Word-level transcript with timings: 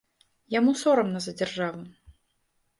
Яму 0.53 0.71
сорамна 0.81 1.23
за 1.27 1.35
дзяржаву. 1.39 1.81